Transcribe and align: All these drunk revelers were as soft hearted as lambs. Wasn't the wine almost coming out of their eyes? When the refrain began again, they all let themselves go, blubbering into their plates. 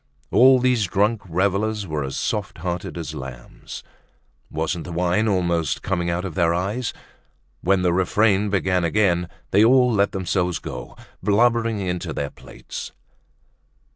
All 0.31 0.57
these 0.57 0.87
drunk 0.87 1.21
revelers 1.29 1.85
were 1.85 2.03
as 2.03 2.17
soft 2.17 2.57
hearted 2.57 2.97
as 2.97 3.13
lambs. 3.13 3.83
Wasn't 4.49 4.83
the 4.83 4.91
wine 4.91 5.27
almost 5.27 5.83
coming 5.83 6.09
out 6.09 6.25
of 6.25 6.33
their 6.33 6.55
eyes? 6.55 6.91
When 7.61 7.83
the 7.83 7.93
refrain 7.93 8.49
began 8.49 8.83
again, 8.83 9.29
they 9.51 9.63
all 9.63 9.93
let 9.93 10.11
themselves 10.11 10.57
go, 10.57 10.97
blubbering 11.21 11.79
into 11.81 12.13
their 12.13 12.31
plates. 12.31 12.93